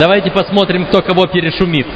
Давайте 0.00 0.30
посмотрим, 0.30 0.86
кто 0.86 1.02
кого 1.02 1.26
перешумит. 1.26 1.86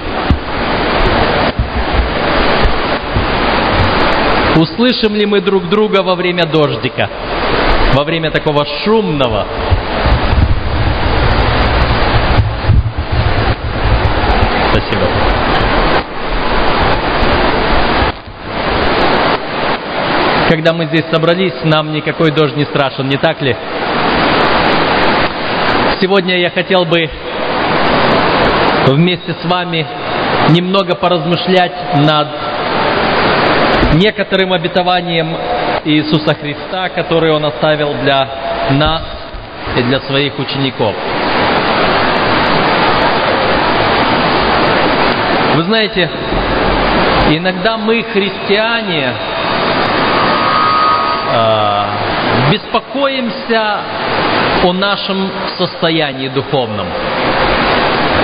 Услышим 4.56 5.14
ли 5.14 5.24
мы 5.24 5.40
друг 5.40 5.70
друга 5.70 6.02
во 6.02 6.14
время 6.14 6.44
дождика? 6.44 7.08
Во 7.94 8.04
время 8.04 8.30
такого 8.30 8.66
шумного, 8.84 9.46
Спасибо. 14.70 15.06
Когда 20.50 20.74
мы 20.74 20.84
здесь 20.86 21.04
собрались, 21.10 21.54
нам 21.64 21.94
никакой 21.94 22.32
дождь 22.32 22.54
не 22.54 22.64
страшен, 22.66 23.08
не 23.08 23.16
так 23.16 23.40
ли? 23.40 23.56
Сегодня 26.02 26.38
я 26.38 26.50
хотел 26.50 26.84
бы 26.84 27.08
вместе 28.92 29.34
с 29.34 29.44
вами 29.44 29.86
немного 30.50 30.94
поразмышлять 30.94 31.72
над 31.96 32.28
некоторым 33.94 34.52
обетованием 34.52 35.36
Иисуса 35.84 36.34
Христа, 36.34 36.88
который 36.88 37.32
Он 37.32 37.44
оставил 37.44 37.94
для 38.02 38.28
нас 38.72 39.02
и 39.76 39.82
для 39.82 40.00
своих 40.00 40.38
учеников. 40.38 40.94
Вы 45.54 45.62
знаете, 45.62 46.10
иногда 47.30 47.76
мы, 47.76 48.02
христиане, 48.02 49.14
э, 51.32 51.84
беспокоимся 52.50 53.78
о 54.64 54.72
нашем 54.72 55.30
состоянии 55.56 56.28
духовном. 56.28 56.86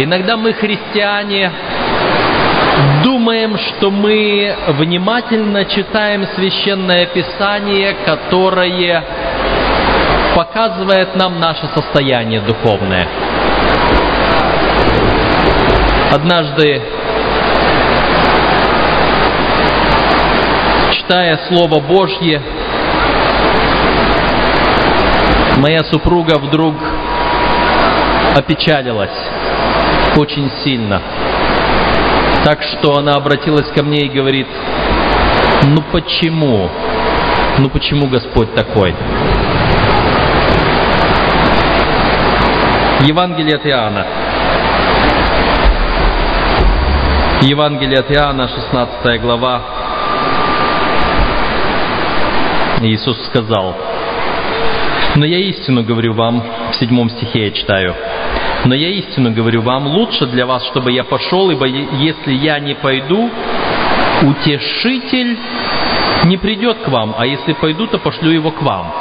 Иногда 0.03 0.39
мы, 0.39 0.55
христиане, 0.55 1.53
думаем, 3.05 3.59
что 3.59 3.91
мы 3.91 4.57
внимательно 4.69 5.67
читаем 5.67 6.27
священное 6.35 7.05
писание, 7.05 7.95
которое 8.07 9.05
показывает 10.35 11.15
нам 11.17 11.39
наше 11.39 11.67
состояние 11.75 12.41
духовное. 12.41 13.07
Однажды, 16.11 16.81
читая 20.93 21.39
Слово 21.49 21.79
Божье, 21.81 22.41
моя 25.59 25.85
супруга 25.85 26.39
вдруг 26.39 26.75
опечалилась 28.35 29.11
очень 30.17 30.51
сильно. 30.65 31.01
Так 32.45 32.63
что 32.63 32.97
она 32.97 33.15
обратилась 33.15 33.69
ко 33.69 33.83
мне 33.83 34.07
и 34.07 34.09
говорит, 34.09 34.47
ну 35.65 35.83
почему? 35.93 36.71
Ну 37.59 37.69
почему 37.69 38.09
Господь 38.09 38.55
такой? 38.55 38.95
Евангелие 43.03 43.57
от 43.57 43.67
Иоанна. 43.67 44.07
Евангелие 47.43 48.01
от 48.01 48.11
Иоанна, 48.11 48.49
16 48.49 49.21
глава. 49.21 49.63
Иисус 52.83 53.23
сказал, 53.27 53.75
«Но 55.17 55.27
я 55.27 55.39
истину 55.39 55.83
говорю 55.83 56.15
вам», 56.15 56.43
в 56.71 56.75
седьмом 56.77 57.11
стихе 57.11 57.47
я 57.47 57.51
читаю, 57.51 57.95
но 58.65 58.75
я 58.75 58.89
истину 58.89 59.33
говорю 59.33 59.63
вам, 59.63 59.87
лучше 59.87 60.27
для 60.27 60.47
вас, 60.47 60.67
чтобы 60.67 60.93
я 60.93 61.05
пошел, 61.05 61.51
ибо 61.51 61.67
если 61.67 62.33
я 62.33 62.59
не 62.59 62.75
пойду, 62.75 63.31
утешитель 64.23 65.39
не 66.25 66.37
придет 66.37 66.79
к 66.79 66.89
вам, 66.89 67.15
а 67.17 67.27
если 67.27 67.55
пойду, 67.55 67.87
то 67.87 67.99
пошлю 67.99 68.31
его 68.31 68.51
к 68.51 68.61
вам. 68.63 68.93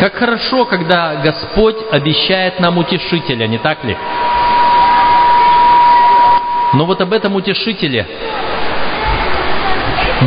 Как 0.00 0.14
хорошо, 0.14 0.64
когда 0.64 1.16
Господь 1.16 1.76
обещает 1.90 2.60
нам 2.60 2.78
утешителя, 2.78 3.48
не 3.48 3.58
так 3.58 3.82
ли? 3.82 3.96
Но 6.74 6.84
вот 6.84 7.00
об 7.00 7.12
этом 7.12 7.34
утешителе 7.34 8.06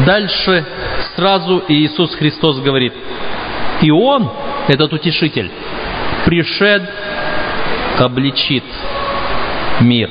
дальше 0.06 0.66
сразу 1.16 1.64
Иисус 1.70 2.14
Христос 2.16 2.60
говорит, 2.60 2.94
и 3.82 3.92
Он, 3.92 4.30
этот 4.68 4.92
утешитель, 4.92 5.50
пришед 6.26 6.84
обличит 8.00 8.64
мир 9.82 10.10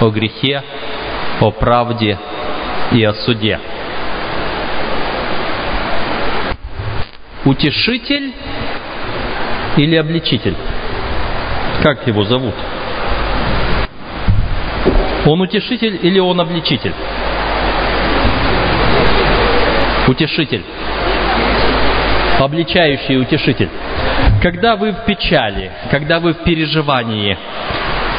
о 0.00 0.10
грехе, 0.10 0.62
о 1.40 1.50
правде 1.50 2.18
и 2.92 3.02
о 3.04 3.14
суде. 3.14 3.58
Утешитель 7.44 8.32
или 9.76 9.96
обличитель? 9.96 10.56
Как 11.82 12.06
его 12.06 12.24
зовут? 12.24 12.54
Он 15.26 15.40
утешитель 15.40 15.98
или 16.02 16.18
он 16.18 16.40
обличитель? 16.40 16.94
Утешитель. 20.06 20.62
Обличающий 22.40 23.20
утешитель. 23.20 23.68
Когда 24.42 24.76
вы 24.76 24.92
в 24.92 25.04
печали, 25.04 25.72
когда 25.90 26.20
вы 26.20 26.32
в 26.32 26.44
переживании, 26.44 27.36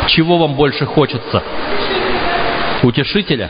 чего 0.08 0.38
вам 0.38 0.56
больше 0.56 0.86
хочется? 0.86 1.42
Утешителя? 2.84 3.50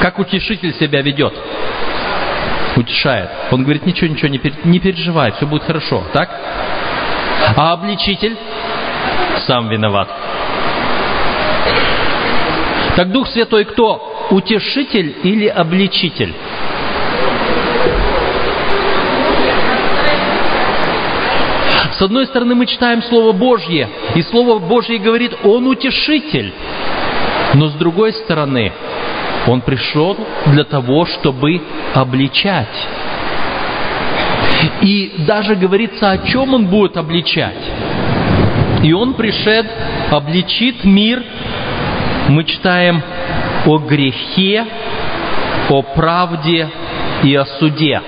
Как 0.00 0.18
утешитель 0.18 0.74
себя 0.74 1.02
ведет? 1.02 1.34
Утешает. 2.76 3.30
Он 3.52 3.62
говорит, 3.62 3.86
ничего, 3.86 4.08
ничего, 4.10 4.28
не, 4.28 4.38
пер, 4.38 4.52
не 4.64 4.80
переживай, 4.80 5.32
все 5.32 5.46
будет 5.46 5.64
хорошо, 5.64 6.02
так? 6.12 6.28
А 7.56 7.72
обличитель 7.72 8.36
сам 9.46 9.68
виноват. 9.68 10.08
Так 12.96 13.10
Дух 13.10 13.28
Святой 13.28 13.64
кто? 13.64 14.28
Утешитель 14.30 15.14
или 15.22 15.46
обличитель? 15.46 16.34
С 21.98 22.02
одной 22.02 22.26
стороны, 22.26 22.56
мы 22.56 22.66
читаем 22.66 23.02
Слово 23.02 23.32
Божье, 23.32 23.88
и 24.16 24.22
Слово 24.22 24.58
Божье 24.58 24.98
говорит, 24.98 25.32
Он 25.44 25.66
утешитель. 25.68 26.52
Но 27.54 27.68
с 27.68 27.74
другой 27.74 28.12
стороны, 28.12 28.72
Он 29.46 29.60
пришел 29.60 30.16
для 30.46 30.64
того, 30.64 31.06
чтобы 31.06 31.60
обличать. 31.94 32.66
И 34.82 35.12
даже 35.18 35.54
говорится, 35.54 36.10
о 36.10 36.18
чем 36.18 36.54
Он 36.54 36.66
будет 36.66 36.96
обличать. 36.96 37.62
И 38.82 38.92
Он 38.92 39.14
пришед, 39.14 39.66
обличит 40.10 40.84
мир. 40.84 41.22
Мы 42.28 42.42
читаем 42.44 43.02
о 43.66 43.78
грехе, 43.78 44.66
о 45.70 45.82
правде 45.82 46.68
и 47.22 47.34
о 47.36 47.44
суде. 47.44 48.00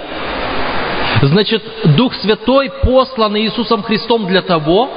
Значит, 1.22 1.62
Дух 1.96 2.14
Святой 2.14 2.70
послан 2.82 3.36
Иисусом 3.38 3.82
Христом 3.82 4.26
для 4.26 4.42
того, 4.42 4.90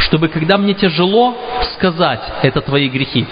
чтобы, 0.00 0.28
когда 0.28 0.56
мне 0.56 0.74
тяжело, 0.74 1.34
сказать, 1.74 2.22
это 2.42 2.60
твои 2.60 2.88
грехи. 2.88 3.26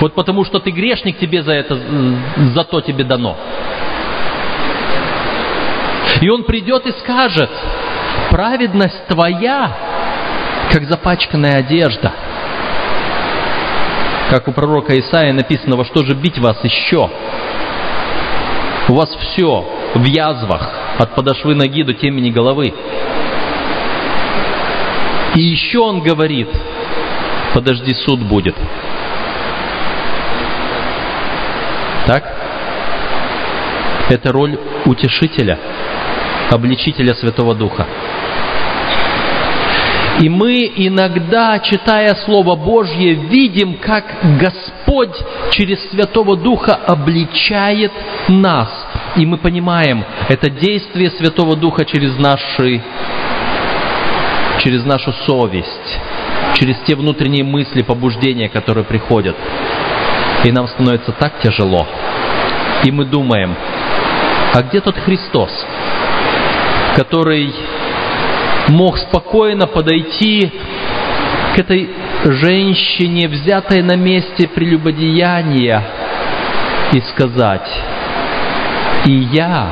Вот 0.00 0.14
потому 0.14 0.44
что 0.44 0.58
ты 0.58 0.70
грешник, 0.70 1.18
тебе 1.18 1.42
за 1.42 1.52
это, 1.52 1.78
за 2.54 2.64
то 2.64 2.80
тебе 2.80 3.04
дано. 3.04 3.36
И 6.20 6.28
он 6.28 6.44
придет 6.44 6.86
и 6.86 6.92
скажет, 6.92 7.50
праведность 8.30 9.06
твоя, 9.06 9.76
как 10.70 10.84
запачканная 10.84 11.58
одежда. 11.58 12.12
Как 14.30 14.48
у 14.48 14.52
пророка 14.52 14.98
Исаия 14.98 15.32
написано, 15.32 15.76
во 15.76 15.84
что 15.84 16.04
же 16.04 16.14
бить 16.14 16.38
вас 16.38 16.62
еще? 16.64 17.10
У 18.88 18.94
вас 18.94 19.14
все 19.16 19.75
в 19.98 20.04
язвах 20.04 20.70
от 20.98 21.14
подошвы 21.14 21.54
ноги 21.54 21.82
до 21.82 21.94
темени 21.94 22.30
головы. 22.30 22.72
И 25.34 25.40
еще 25.40 25.80
он 25.80 26.00
говорит, 26.00 26.48
подожди, 27.54 27.92
суд 27.94 28.20
будет. 28.20 28.54
Так? 32.06 32.24
Это 34.08 34.32
роль 34.32 34.58
утешителя, 34.84 35.58
обличителя 36.50 37.14
Святого 37.14 37.54
Духа. 37.54 37.86
И 40.20 40.30
мы 40.30 40.72
иногда, 40.76 41.58
читая 41.58 42.14
Слово 42.14 42.56
Божье, 42.56 43.12
видим, 43.12 43.74
как 43.74 44.04
Господь 44.40 45.14
через 45.50 45.90
Святого 45.90 46.36
Духа 46.36 46.74
обличает 46.74 47.92
нас. 48.28 48.85
И 49.16 49.24
мы 49.24 49.38
понимаем, 49.38 50.04
это 50.28 50.50
действие 50.50 51.10
Святого 51.10 51.56
Духа 51.56 51.84
через, 51.84 52.18
наши, 52.18 52.82
через 54.62 54.84
нашу 54.84 55.12
совесть, 55.26 55.98
через 56.54 56.76
те 56.86 56.94
внутренние 56.94 57.44
мысли, 57.44 57.82
побуждения, 57.82 58.48
которые 58.48 58.84
приходят. 58.84 59.36
И 60.44 60.52
нам 60.52 60.68
становится 60.68 61.12
так 61.12 61.40
тяжело. 61.40 61.86
И 62.84 62.90
мы 62.90 63.06
думаем, 63.06 63.54
а 64.52 64.62
где 64.62 64.80
тот 64.80 64.96
Христос, 64.98 65.50
который 66.94 67.52
мог 68.68 68.98
спокойно 68.98 69.66
подойти 69.66 70.52
к 71.54 71.58
этой 71.58 71.88
женщине, 72.24 73.28
взятой 73.28 73.82
на 73.82 73.96
месте 73.96 74.46
прелюбодеяния, 74.46 75.82
и 76.92 77.00
сказать, 77.00 77.68
«И 79.06 79.12
я 79.32 79.68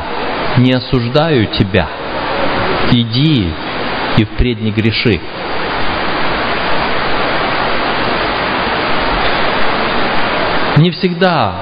не 0.59 0.73
осуждаю 0.73 1.47
тебя, 1.47 1.89
иди 2.93 3.49
и 4.17 4.25
впредь 4.25 4.61
не 4.61 4.71
греши». 4.71 5.21
Не 10.77 10.91
всегда 10.91 11.55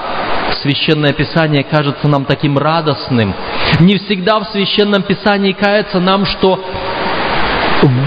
Священное 0.63 1.13
Писание 1.13 1.65
кажется 1.65 2.07
нам 2.07 2.25
таким 2.25 2.57
радостным. 2.57 3.35
Не 3.81 3.97
всегда 3.97 4.39
в 4.39 4.45
Священном 4.45 5.03
Писании 5.03 5.53
кается 5.53 5.99
нам, 5.99 6.25
что 6.25 6.65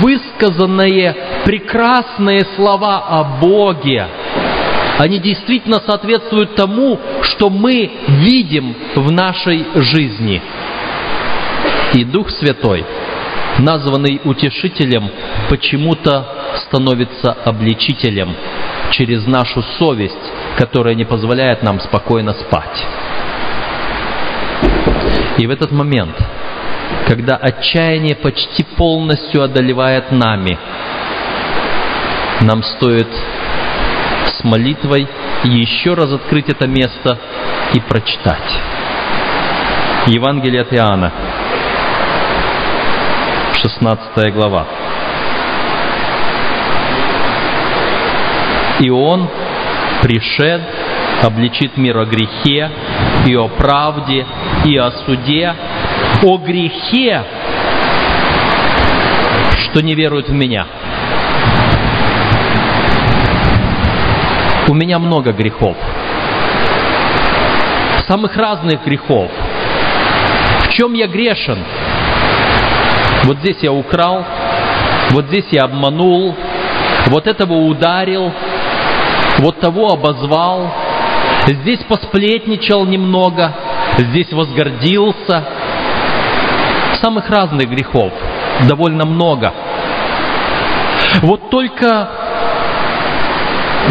высказанные 0.02 1.16
прекрасные 1.44 2.46
слова 2.56 3.04
о 3.10 3.24
Боге, 3.42 4.08
они 4.98 5.20
действительно 5.20 5.82
соответствуют 5.86 6.56
тому, 6.56 6.98
что 7.30 7.50
мы 7.50 7.92
видим 8.07 8.75
в 8.95 9.12
нашей 9.12 9.66
жизни. 9.75 10.42
И 11.94 12.04
Дух 12.04 12.30
Святой, 12.30 12.86
названный 13.60 14.22
утешителем, 14.24 15.10
почему-то 15.50 16.25
становится 16.68 17.31
обличителем 17.31 18.36
через 18.92 19.25
нашу 19.27 19.62
совесть, 19.77 20.16
которая 20.57 20.95
не 20.95 21.06
позволяет 21.06 21.63
нам 21.63 21.80
спокойно 21.80 22.33
спать. 22.33 22.86
И 25.38 25.48
в 25.48 25.50
этот 25.50 25.72
момент, 25.72 26.16
когда 27.07 27.36
отчаяние 27.36 28.16
почти 28.16 28.63
полностью 28.77 29.44
одолевает 29.44 30.12
нами, 30.12 30.57
нам 32.42 32.63
стоит 32.63 33.07
с 34.27 34.44
молитвой 34.44 35.07
еще 35.48 35.94
раз 35.94 36.12
открыть 36.12 36.50
это 36.50 36.68
место 36.68 37.18
и 37.74 37.80
прочитать. 37.80 38.60
Евангелие 40.08 40.62
от 40.62 40.74
Иоанна, 40.74 41.12
16 43.62 44.34
глава. 44.34 44.68
И 48.80 48.90
Он, 48.90 49.28
пришед, 50.02 50.62
обличит 51.24 51.78
мир 51.78 51.98
о 51.98 52.06
грехе 52.06 52.70
и 53.26 53.36
о 53.36 53.48
правде 53.48 54.26
и 54.66 54.78
о 54.78 54.92
суде, 54.92 55.56
о 56.24 56.38
грехе, 56.38 57.24
что 59.64 59.82
не 59.82 59.96
веруют 59.96 60.30
в 60.30 60.34
Меня. 60.34 60.68
У 64.68 64.74
меня 64.74 64.98
много 64.98 65.32
грехов. 65.32 65.76
Самых 68.08 68.36
разных 68.36 68.84
грехов. 68.84 69.30
В 70.64 70.70
чем 70.70 70.94
я 70.94 71.08
грешен? 71.08 71.60
Вот 73.26 73.38
здесь 73.38 73.58
я 73.62 73.72
украл, 73.72 74.26
вот 75.12 75.26
здесь 75.26 75.46
я 75.52 75.64
обманул, 75.64 76.36
вот 77.08 77.28
этого 77.28 77.54
ударил, 77.54 78.32
вот 79.40 79.60
того 79.60 79.90
обозвал, 79.90 80.72
здесь 81.48 81.80
посплетничал 81.88 82.86
немного, 82.86 83.54
здесь 83.98 84.32
возгордился. 84.32 85.46
Самых 87.02 87.30
разных 87.30 87.70
грехов 87.70 88.12
довольно 88.68 89.06
много. 89.06 89.54
Вот 91.22 91.50
только 91.50 92.25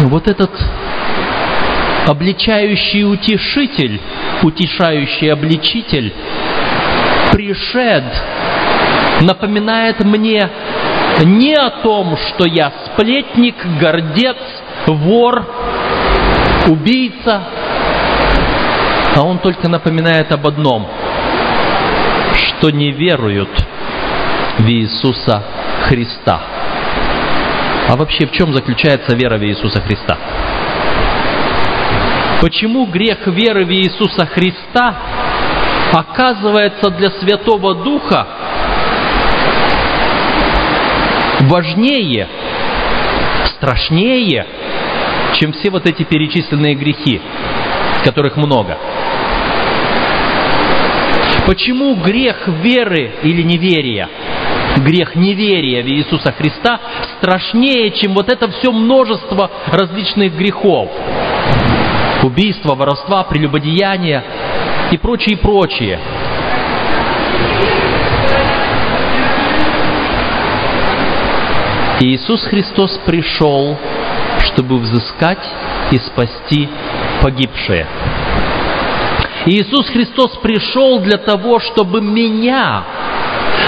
вот 0.03 0.27
этот 0.27 0.51
обличающий 2.07 3.03
утешитель, 3.03 3.99
утешающий 4.43 5.31
обличитель, 5.31 6.13
пришед, 7.31 8.03
напоминает 9.21 10.03
мне 10.03 10.49
не 11.23 11.53
о 11.53 11.69
том, 11.69 12.17
что 12.17 12.45
я 12.45 12.71
сплетник, 12.85 13.55
гордец, 13.79 14.37
вор, 14.85 15.45
убийца, 16.67 17.43
а 19.15 19.21
он 19.21 19.39
только 19.39 19.69
напоминает 19.69 20.31
об 20.31 20.45
одном, 20.45 20.87
что 22.33 22.69
не 22.69 22.91
веруют 22.91 23.49
в 24.57 24.67
Иисуса 24.67 25.43
Христа. 25.83 26.54
А 27.87 27.95
вообще 27.95 28.25
в 28.25 28.31
чем 28.31 28.53
заключается 28.53 29.15
вера 29.15 29.37
в 29.37 29.43
Иисуса 29.43 29.81
Христа? 29.81 30.17
Почему 32.41 32.85
грех 32.85 33.25
веры 33.27 33.65
в 33.65 33.71
Иисуса 33.71 34.25
Христа 34.25 34.95
оказывается 35.93 36.89
для 36.89 37.09
Святого 37.11 37.75
Духа 37.75 38.27
важнее, 41.41 42.27
страшнее, 43.45 44.45
чем 45.39 45.53
все 45.53 45.69
вот 45.69 45.85
эти 45.85 46.03
перечисленные 46.03 46.75
грехи, 46.75 47.21
которых 48.03 48.37
много. 48.37 48.77
Почему 51.45 51.95
грех 51.95 52.47
веры 52.47 53.11
или 53.21 53.41
неверия, 53.41 54.09
грех 54.77 55.15
неверия 55.15 55.83
в 55.83 55.87
Иисуса 55.87 56.31
Христа 56.31 56.79
страшнее, 57.17 57.91
чем 57.91 58.13
вот 58.13 58.29
это 58.29 58.49
все 58.51 58.71
множество 58.71 59.49
различных 59.67 60.35
грехов? 60.35 60.89
Убийства, 62.23 62.75
воровства, 62.75 63.23
прелюбодеяния 63.23 64.23
и 64.91 64.97
прочее, 64.97 65.35
и 65.35 65.39
прочее. 65.39 65.99
Иисус 72.01 72.43
Христос 72.43 72.99
пришел 73.05 73.77
чтобы 74.55 74.77
взыскать 74.77 75.45
и 75.91 75.97
спасти 75.97 76.69
погибшие. 77.21 77.87
Иисус 79.45 79.87
Христос 79.89 80.37
пришел 80.37 80.99
для 80.99 81.17
того, 81.17 81.59
чтобы 81.59 82.01
меня 82.01 82.83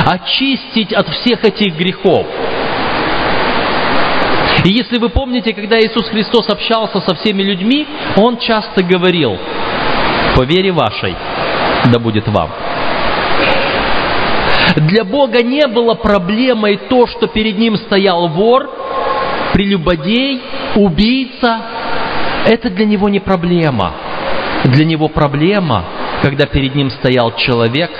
очистить 0.05 0.93
от 0.93 1.07
всех 1.09 1.43
этих 1.43 1.75
грехов. 1.75 2.25
И 4.63 4.69
если 4.69 4.97
вы 4.97 5.09
помните, 5.09 5.53
когда 5.53 5.79
Иисус 5.79 6.09
Христос 6.09 6.49
общался 6.49 6.99
со 7.01 7.15
всеми 7.15 7.43
людьми, 7.43 7.87
Он 8.15 8.37
часто 8.37 8.83
говорил, 8.83 9.37
по 10.35 10.43
вере 10.43 10.71
вашей, 10.71 11.15
да 11.91 11.99
будет 11.99 12.27
вам. 12.27 12.49
Для 14.75 15.03
Бога 15.03 15.41
не 15.41 15.65
было 15.67 15.93
проблемой 15.93 16.77
то, 16.89 17.07
что 17.07 17.27
перед 17.27 17.57
Ним 17.57 17.77
стоял 17.77 18.27
вор, 18.27 18.69
прелюбодей, 19.53 20.41
убийца, 20.75 21.61
это 22.45 22.69
для 22.69 22.85
него 22.85 23.09
не 23.09 23.19
проблема. 23.19 23.93
Для 24.65 24.85
него 24.85 25.07
проблема, 25.07 25.83
когда 26.21 26.45
перед 26.45 26.75
ним 26.75 26.89
стоял 26.89 27.35
человек, 27.35 27.91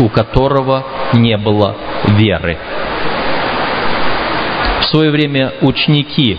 у 0.00 0.08
которого 0.08 0.84
не 1.14 1.36
было 1.36 1.76
веры. 2.08 2.58
В 4.80 4.84
свое 4.84 5.10
время 5.10 5.52
ученики 5.62 6.38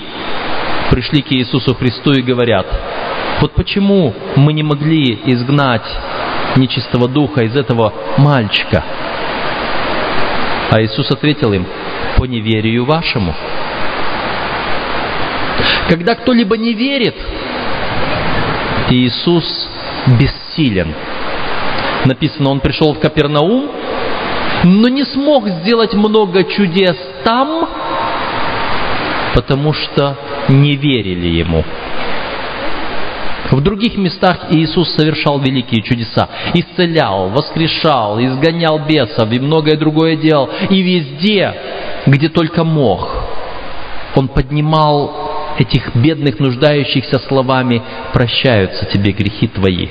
пришли 0.89 1.21
к 1.21 1.31
Иисусу 1.31 1.73
Христу 1.75 2.13
и 2.13 2.21
говорят, 2.21 2.67
вот 3.41 3.53
почему 3.53 4.13
мы 4.35 4.53
не 4.53 4.63
могли 4.63 5.19
изгнать 5.25 5.85
нечистого 6.55 7.07
духа 7.07 7.43
из 7.43 7.55
этого 7.55 7.93
мальчика? 8.17 8.83
А 10.71 10.81
Иисус 10.81 11.11
ответил 11.11 11.53
им, 11.53 11.65
по 12.17 12.25
неверию 12.25 12.85
вашему. 12.85 13.33
Когда 15.89 16.15
кто-либо 16.15 16.57
не 16.57 16.73
верит, 16.73 17.15
Иисус 18.89 19.67
бессилен. 20.19 20.93
Написано, 22.05 22.49
он 22.51 22.59
пришел 22.59 22.93
в 22.93 22.99
Капернаум, 22.99 23.69
но 24.65 24.89
не 24.89 25.03
смог 25.03 25.47
сделать 25.47 25.93
много 25.93 26.43
чудес 26.43 26.97
там, 27.23 27.69
потому 29.35 29.73
что 29.73 30.17
не 30.49 30.75
верили 30.75 31.27
ему. 31.27 31.63
В 33.51 33.61
других 33.61 33.95
местах 33.95 34.47
Иисус 34.49 34.89
совершал 34.95 35.39
великие 35.39 35.83
чудеса. 35.83 36.27
Исцелял, 36.55 37.29
воскрешал, 37.29 38.19
изгонял 38.19 38.79
бесов 38.79 39.31
и 39.31 39.39
многое 39.39 39.77
другое 39.77 40.15
делал. 40.15 40.49
И 40.71 40.81
везде, 40.81 41.53
где 42.07 42.27
только 42.27 42.63
мог. 42.63 43.07
Он 44.15 44.27
поднимал 44.27 45.55
этих 45.59 45.95
бедных, 45.95 46.39
нуждающихся 46.39 47.19
словами 47.19 47.83
«Прощаются 48.13 48.85
тебе 48.85 49.11
грехи 49.11 49.47
твои, 49.47 49.89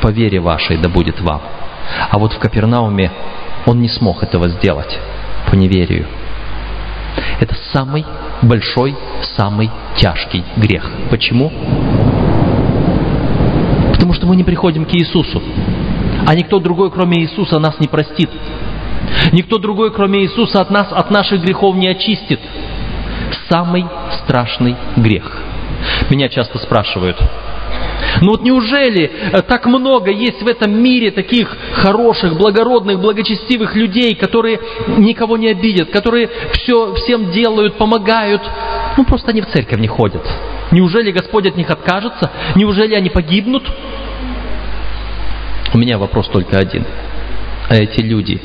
по 0.00 0.08
вере 0.08 0.40
вашей 0.40 0.78
да 0.78 0.88
будет 0.88 1.20
вам». 1.20 1.57
А 2.10 2.18
вот 2.18 2.32
в 2.32 2.38
Капернауме 2.38 3.10
он 3.66 3.80
не 3.80 3.88
смог 3.88 4.22
этого 4.22 4.48
сделать 4.48 4.98
по 5.50 5.54
неверию. 5.54 6.06
Это 7.40 7.54
самый 7.72 8.04
большой, 8.42 8.96
самый 9.36 9.70
тяжкий 9.96 10.44
грех. 10.56 10.90
Почему? 11.10 11.52
Потому 13.92 14.12
что 14.12 14.26
мы 14.26 14.36
не 14.36 14.44
приходим 14.44 14.84
к 14.84 14.94
Иисусу. 14.94 15.42
А 16.26 16.34
никто 16.34 16.60
другой, 16.60 16.90
кроме 16.90 17.22
Иисуса, 17.22 17.58
нас 17.58 17.78
не 17.80 17.88
простит. 17.88 18.30
Никто 19.32 19.58
другой, 19.58 19.92
кроме 19.92 20.20
Иисуса, 20.20 20.60
от 20.60 20.70
нас, 20.70 20.88
от 20.90 21.10
наших 21.10 21.42
грехов 21.42 21.76
не 21.76 21.88
очистит. 21.88 22.40
Самый 23.48 23.86
страшный 24.22 24.76
грех. 24.96 25.42
Меня 26.10 26.28
часто 26.28 26.58
спрашивают, 26.58 27.16
ну 28.20 28.30
вот 28.32 28.42
неужели 28.42 29.10
э, 29.32 29.42
так 29.42 29.66
много 29.66 30.10
есть 30.10 30.42
в 30.42 30.48
этом 30.48 30.72
мире 30.82 31.10
таких 31.10 31.56
хороших, 31.74 32.36
благородных, 32.36 33.00
благочестивых 33.00 33.74
людей, 33.76 34.14
которые 34.14 34.60
никого 34.98 35.36
не 35.36 35.48
обидят, 35.48 35.90
которые 35.90 36.28
все 36.52 36.94
всем 36.94 37.30
делают, 37.30 37.76
помогают, 37.76 38.42
ну 38.96 39.04
просто 39.04 39.30
они 39.30 39.40
в 39.40 39.46
церковь 39.46 39.78
не 39.78 39.88
ходят. 39.88 40.22
Неужели 40.70 41.12
Господь 41.12 41.46
от 41.46 41.56
них 41.56 41.70
откажется? 41.70 42.30
Неужели 42.54 42.94
они 42.94 43.08
погибнут? 43.08 43.64
У 45.72 45.78
меня 45.78 45.98
вопрос 45.98 46.28
только 46.28 46.58
один. 46.58 46.84
А 47.68 47.76
эти 47.76 48.00
люди 48.00 48.40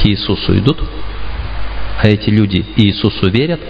к 0.00 0.06
Иисусу 0.06 0.56
идут? 0.56 0.82
А 2.02 2.08
эти 2.08 2.30
люди 2.30 2.64
Иисусу 2.76 3.30
верят? 3.30 3.60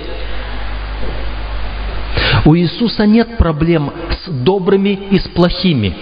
У 2.45 2.55
Иисуса 2.57 3.07
нет 3.07 3.37
проблем 3.37 3.93
с 4.11 4.31
добрыми 4.31 4.99
и 5.11 5.19
с 5.19 5.29
плохими. 5.29 5.95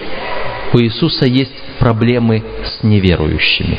У 0.73 0.79
Иисуса 0.79 1.25
есть 1.25 1.53
проблемы 1.79 2.43
с 2.63 2.83
неверующими. 2.83 3.77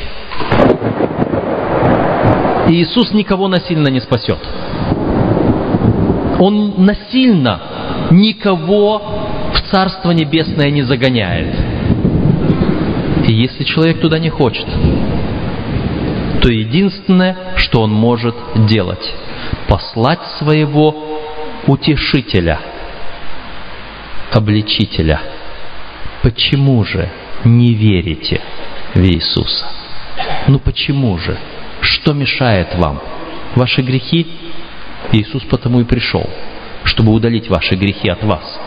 И 2.68 2.82
Иисус 2.82 3.12
никого 3.12 3.48
насильно 3.48 3.88
не 3.88 4.00
спасет. 4.00 4.38
Он 6.38 6.84
насильно 6.84 7.60
никого 8.10 8.98
в 9.54 9.70
Царство 9.70 10.10
Небесное 10.10 10.70
не 10.70 10.82
загоняет. 10.82 11.54
И 13.26 13.32
если 13.32 13.64
человек 13.64 14.00
туда 14.00 14.18
не 14.18 14.30
хочет, 14.30 14.66
то 16.40 16.48
единственное, 16.48 17.36
что 17.56 17.82
он 17.82 17.92
может 17.92 18.34
делать, 18.66 19.14
послать 19.68 20.20
своего 20.38 20.94
утешителя, 21.66 22.58
обличителя. 24.32 25.20
Почему 26.22 26.84
же 26.84 27.08
не 27.44 27.74
верите 27.74 28.40
в 28.94 29.00
Иисуса? 29.00 29.66
Ну 30.48 30.58
почему 30.58 31.18
же? 31.18 31.36
Что 31.80 32.12
мешает 32.12 32.74
вам? 32.76 33.00
Ваши 33.54 33.82
грехи? 33.82 34.26
Иисус 35.12 35.42
потому 35.44 35.80
и 35.80 35.84
пришел, 35.84 36.28
чтобы 36.84 37.12
удалить 37.12 37.48
ваши 37.48 37.74
грехи 37.74 38.08
от 38.08 38.22
вас. 38.22 38.60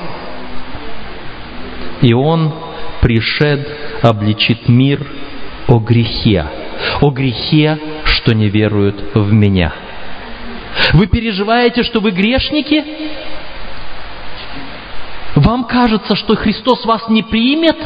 И 2.01 2.13
Он, 2.13 2.53
пришед, 3.01 3.67
обличит 4.01 4.67
мир 4.67 5.05
о 5.67 5.79
грехе, 5.79 6.45
о 7.01 7.12
грехе, 7.12 7.77
что 8.05 8.33
не 8.33 8.50
веруют 8.50 9.01
в 9.13 9.31
Меня– 9.31 9.73
вы 10.94 11.08
переживаете, 11.08 11.84
что 11.84 12.00
вы 12.00 12.12
грешники? 12.12 12.84
Вам 15.36 15.65
кажется, 15.65 16.15
что 16.15 16.36
Христос 16.36 16.86
вас 16.86 17.10
не 17.10 17.24
примет? 17.24 17.77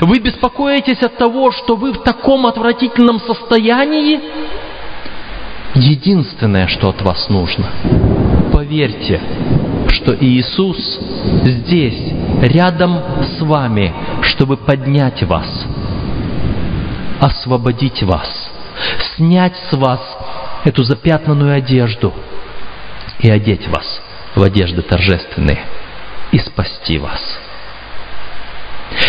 Вы 0.00 0.18
беспокоитесь 0.20 1.02
от 1.02 1.16
того, 1.16 1.50
что 1.50 1.76
вы 1.76 1.92
в 1.92 2.02
таком 2.02 2.46
отвратительном 2.46 3.20
состоянии? 3.20 4.20
Единственное, 5.74 6.68
что 6.68 6.88
от 6.88 7.02
вас 7.02 7.28
нужно, 7.28 7.66
поверьте, 8.52 9.20
что 9.90 10.16
Иисус 10.18 10.78
здесь, 11.44 12.12
рядом 12.40 12.98
с 13.36 13.42
вами, 13.42 13.92
чтобы 14.22 14.56
поднять 14.56 15.22
вас, 15.24 15.66
освободить 17.20 18.02
вас, 18.02 18.50
снять 19.16 19.54
с 19.70 19.76
вас 19.76 20.00
эту 20.66 20.82
запятнанную 20.82 21.54
одежду 21.54 22.12
и 23.20 23.30
одеть 23.30 23.68
вас 23.68 24.02
в 24.34 24.42
одежды 24.42 24.82
торжественные 24.82 25.64
и 26.32 26.38
спасти 26.38 26.98
вас. 26.98 27.38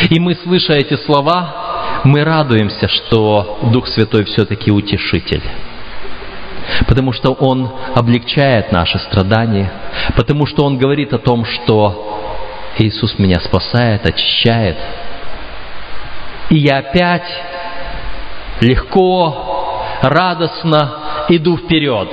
И 0.10 0.20
мы, 0.20 0.36
слыша 0.36 0.74
эти 0.74 0.96
слова, 0.96 2.02
мы 2.04 2.24
радуемся, 2.24 2.88
что 2.88 3.60
Дух 3.74 3.88
Святой 3.88 4.26
все-таки 4.26 4.72
утешитель. 4.72 5.44
Потому 6.88 7.12
что 7.12 7.32
Он 7.32 7.72
облегчает 7.96 8.72
наши 8.72 9.00
страдания, 9.00 9.72
потому 10.16 10.46
что 10.46 10.64
Он 10.64 10.78
говорит 10.78 11.14
о 11.14 11.18
том, 11.18 11.44
что 11.44 12.44
Иисус 12.78 13.18
меня 13.18 13.40
спасает, 13.40 14.06
очищает. 14.06 14.78
И 16.50 16.58
я 16.58 16.80
опять 16.80 17.28
легко, 18.62 19.84
радостно 20.02 21.07
иду 21.30 21.58
вперед. 21.58 22.10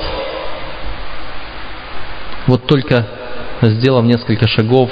Вот 2.46 2.66
только 2.66 3.06
сделав 3.62 4.04
несколько 4.04 4.46
шагов, 4.46 4.90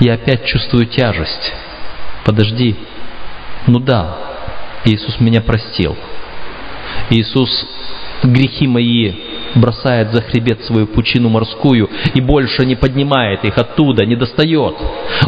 я 0.00 0.14
опять 0.14 0.46
чувствую 0.46 0.86
тяжесть. 0.86 1.52
Подожди. 2.24 2.76
Ну 3.66 3.78
да, 3.78 4.16
Иисус 4.84 5.20
меня 5.20 5.42
простил. 5.42 5.96
Иисус 7.10 7.66
грехи 8.22 8.66
мои 8.66 9.12
бросает 9.54 10.12
за 10.12 10.22
хребет 10.22 10.64
свою 10.64 10.86
пучину 10.86 11.28
морскую 11.28 11.88
и 12.14 12.20
больше 12.20 12.64
не 12.64 12.74
поднимает 12.74 13.44
их 13.44 13.56
оттуда, 13.56 14.04
не 14.04 14.16
достает. 14.16 14.74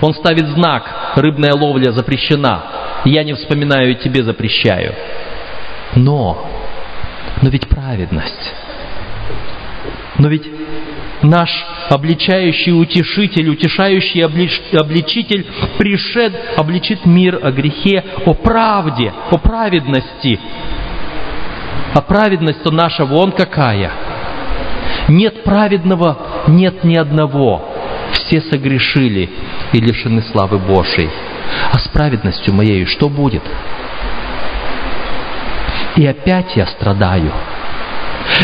Он 0.01 0.15
ставит 0.15 0.49
знак 0.49 1.13
«Рыбная 1.17 1.53
ловля 1.53 1.93
запрещена». 1.93 2.65
Я 3.05 3.23
не 3.23 3.35
вспоминаю 3.35 3.93
и 3.93 3.95
тебе 3.95 4.25
запрещаю. 4.25 4.95
Но 5.95 6.51
но 7.43 7.51
ведь 7.51 7.66
праведность. 7.87 8.53
Но 10.19 10.29
ведь 10.29 10.49
наш 11.23 11.51
обличающий 11.89 12.73
утешитель, 12.73 13.49
утешающий 13.49 14.25
облич, 14.25 14.61
обличитель 14.73 15.47
пришед, 15.79 16.35
обличит 16.57 17.07
мир 17.07 17.39
о 17.43 17.53
грехе, 17.53 18.03
о 18.25 18.35
правде, 18.35 19.13
о 19.31 19.39
праведности. 19.39 20.41
А 21.95 22.01
праведность-то 22.01 22.73
наша 22.73 23.05
вон 23.05 23.31
какая. 23.31 23.93
Нет 25.09 25.45
праведного, 25.45 26.19
нет 26.49 26.83
ни 26.83 26.97
одного. 26.97 27.63
Все 28.13 28.41
согрешили 28.41 29.31
и 29.73 29.79
лишены 29.79 30.23
славы 30.23 30.59
Божией. 30.59 31.11
А 31.73 31.79
с 31.79 31.87
праведностью 31.89 32.53
моей 32.53 32.85
что 32.87 33.09
будет? 33.09 33.43
И 35.95 36.05
опять 36.05 36.57
я 36.57 36.67
страдаю. 36.67 37.33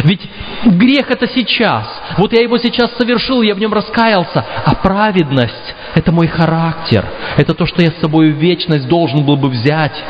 Ведь 0.04 0.28
грех 0.64 1.10
это 1.10 1.26
сейчас. 1.28 1.86
Вот 2.16 2.32
я 2.32 2.42
его 2.42 2.58
сейчас 2.58 2.90
совершил, 2.96 3.42
я 3.42 3.54
в 3.54 3.58
нем 3.58 3.72
раскаялся. 3.72 4.44
А 4.64 4.74
праведность– 4.74 5.74
это 5.94 6.12
мой 6.12 6.26
характер. 6.26 7.04
Это 7.36 7.54
то, 7.54 7.66
что 7.66 7.82
я 7.82 7.90
с 7.90 8.00
собой 8.00 8.32
в 8.32 8.36
вечность 8.36 8.88
должен 8.88 9.24
был 9.24 9.36
бы 9.36 9.48
взять. 9.48 10.02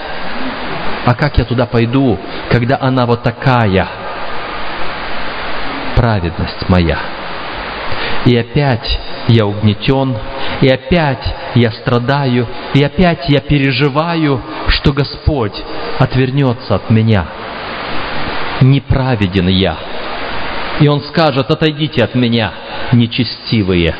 А 1.04 1.14
как 1.14 1.38
я 1.38 1.44
туда 1.44 1.66
пойду, 1.66 2.18
когда 2.50 2.78
она 2.80 3.06
вот 3.06 3.22
такая? 3.22 3.88
Праведность 5.96 6.68
моя. 6.68 6.98
И 8.24 8.36
опять 8.36 9.00
я 9.28 9.46
угнетен, 9.46 10.16
и 10.60 10.68
опять 10.68 11.34
я 11.54 11.72
страдаю, 11.72 12.46
и 12.72 12.82
опять 12.82 13.28
я 13.28 13.40
переживаю, 13.40 14.40
что 14.68 14.92
Господь 14.92 15.60
отвернется 15.98 16.76
от 16.76 16.88
меня. 16.88 17.26
Неправеден 18.62 19.48
я. 19.48 19.76
И 20.80 20.88
Он 20.88 21.00
скажет, 21.02 21.50
отойдите 21.50 22.02
от 22.02 22.14
меня, 22.14 22.52
нечестивые. 22.92 23.94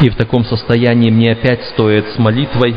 И 0.00 0.10
в 0.10 0.16
таком 0.16 0.44
состоянии 0.44 1.10
мне 1.10 1.32
опять 1.32 1.64
стоит 1.64 2.08
с 2.10 2.18
молитвой 2.18 2.76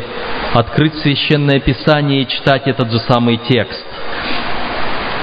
открыть 0.54 0.96
Священное 1.00 1.60
Писание 1.60 2.22
и 2.22 2.28
читать 2.28 2.64
этот 2.68 2.92
же 2.92 3.00
самый 3.00 3.38
текст. 3.38 3.86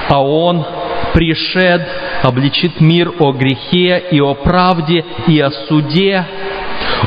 А 0.09 0.21
Он, 0.23 0.65
пришед, 1.13 1.87
обличит 2.23 2.79
мир 2.79 3.13
о 3.19 3.31
грехе 3.31 4.03
и 4.11 4.19
о 4.19 4.33
правде 4.33 5.05
и 5.27 5.39
о 5.39 5.51
суде, 5.51 6.25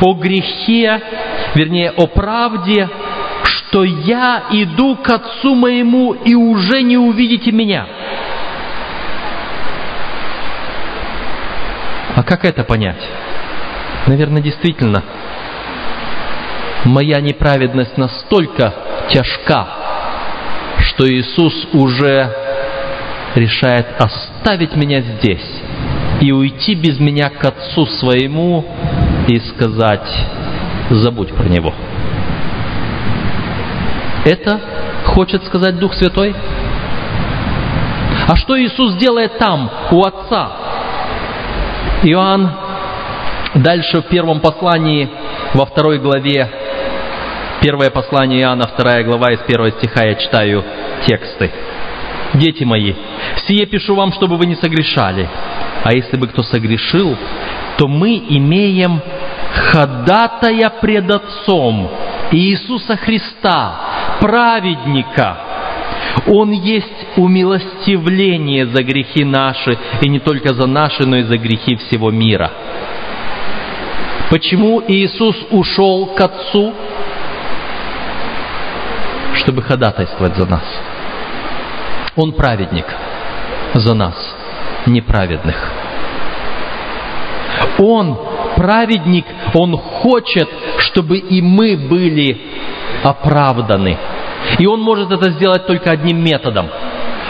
о 0.01 0.15
грехе, 0.15 1.01
вернее, 1.55 1.91
о 1.91 2.07
правде, 2.07 2.89
что 3.73 3.85
я 3.85 4.45
иду 4.51 4.97
к 4.97 5.09
Отцу 5.09 5.55
моему 5.55 6.13
и 6.13 6.35
уже 6.35 6.83
не 6.83 6.99
увидите 6.99 7.53
меня. 7.53 7.87
А 12.15 12.23
как 12.23 12.45
это 12.45 12.65
понять? 12.65 13.03
Наверное, 14.07 14.43
действительно, 14.43 15.03
моя 16.85 17.23
неправедность 17.23 17.97
настолько 17.97 18.75
тяжка, 19.09 19.67
что 20.81 21.09
Иисус 21.09 21.69
уже 21.73 22.31
решает 23.35 23.87
оставить 23.99 24.77
меня 24.77 25.01
здесь 25.01 25.63
и 26.21 26.31
уйти 26.31 26.75
без 26.75 27.01
меня 27.01 27.31
к 27.31 27.43
Отцу 27.43 27.87
своему 27.87 28.67
и 29.29 29.39
сказать, 29.39 30.27
забудь 30.91 31.35
про 31.35 31.49
Него. 31.49 31.73
Это 34.25 34.61
хочет 35.07 35.45
сказать 35.45 35.79
Дух 35.79 35.95
Святой? 35.95 36.35
А 38.29 38.37
что 38.37 38.61
Иисус 38.61 38.95
делает 38.95 39.39
там, 39.39 39.71
у 39.91 40.05
Отца? 40.05 40.53
Иоанн 42.05 42.51
дальше 43.55 44.01
в 44.01 44.07
первом 44.07 44.41
послании, 44.41 45.09
во 45.55 45.67
второй 45.67 45.99
главе, 45.99 46.49
первое 47.61 47.91
послание 47.91 48.43
Иоанна, 48.43 48.67
вторая 48.67 49.05
глава, 49.05 49.33
из 49.33 49.41
первого 49.41 49.71
стиха 49.73 50.05
я 50.05 50.15
читаю 50.15 50.65
тексты. 51.07 51.51
«Дети 52.35 52.65
мои, 52.65 52.95
сие 53.47 53.67
пишу 53.67 53.95
вам, 53.95 54.13
чтобы 54.13 54.37
вы 54.37 54.47
не 54.47 54.55
согрешали. 54.55 55.29
А 55.85 55.93
если 55.93 56.17
бы 56.17 56.29
кто 56.29 56.43
согрешил, 56.43 57.17
то 57.77 57.89
мы 57.89 58.23
имеем 58.29 59.03
ходатая 59.71 60.71
пред 60.81 61.11
Отцом 61.11 61.91
Иисуса 62.31 62.97
Христа, 62.97 63.81
праведника. 64.23 65.37
Он 66.29 66.53
есть 66.53 66.87
умилостивление 67.17 68.67
за 68.67 68.83
грехи 68.85 69.25
наши, 69.25 69.77
и 70.01 70.09
не 70.09 70.21
только 70.21 70.55
за 70.55 70.67
наши, 70.67 71.05
но 71.05 71.17
и 71.17 71.23
за 71.25 71.37
грехи 71.37 71.75
всего 71.77 72.11
мира. 72.11 72.51
Почему 74.31 74.81
Иисус 74.87 75.37
ушел 75.51 76.07
к 76.07 76.21
Отцу? 76.21 76.73
Чтобы 79.35 79.63
ходатайствовать 79.63 80.37
за 80.37 80.47
нас. 80.47 80.63
Он 82.15 82.33
праведник 82.33 82.87
за 83.75 83.95
нас, 83.95 84.15
неправедных. 84.87 85.73
Он 87.79 88.17
праведник, 88.57 89.25
он 89.55 89.77
хочет, 89.77 90.49
чтобы 90.79 91.19
и 91.19 91.43
мы 91.43 91.77
были 91.77 92.41
оправданы. 93.03 93.97
И 94.59 94.67
он 94.67 94.81
может 94.81 95.11
это 95.11 95.31
сделать 95.31 95.67
только 95.67 95.91
одним 95.91 96.23
методом. 96.23 96.69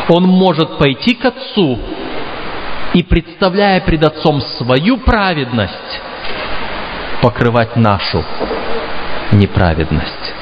Он 0.08 0.24
может 0.24 0.78
пойти 0.78 1.14
к 1.14 1.24
Отцу 1.24 1.78
и, 2.94 3.02
представляя 3.02 3.80
пред 3.80 4.04
Отцом 4.04 4.40
свою 4.40 4.98
праведность, 4.98 6.00
покрывать 7.22 7.76
нашу 7.76 8.24
неправедность 9.32 10.34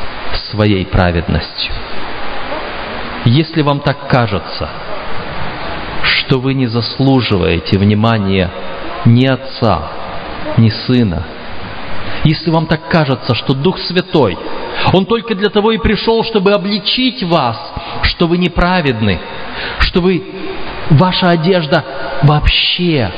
своей 0.50 0.86
праведностью. 0.86 1.72
Если 3.24 3.62
вам 3.62 3.80
так 3.80 4.08
кажется, 4.08 4.68
что 6.02 6.40
вы 6.40 6.54
не 6.54 6.66
заслуживаете 6.66 7.78
внимания 7.78 8.50
ни 9.04 9.26
Отца, 9.26 9.90
ни 10.56 10.70
Сына, 10.70 11.24
если 12.24 12.50
вам 12.50 12.66
так 12.66 12.88
кажется, 12.88 13.34
что 13.34 13.54
Дух 13.54 13.78
Святой, 13.78 14.36
Он 14.92 15.06
только 15.06 15.34
для 15.34 15.48
того 15.48 15.72
и 15.72 15.78
пришел, 15.78 16.22
чтобы 16.24 16.52
обличить 16.52 17.22
вас, 17.22 17.56
что 18.02 18.26
вы 18.26 18.38
неправедны, 18.38 19.18
что 19.80 20.00
вы, 20.00 20.22
ваша 20.90 21.30
одежда 21.30 21.84
вообще 22.22 23.10